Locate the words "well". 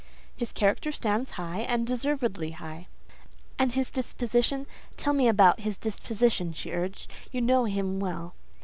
7.99-8.33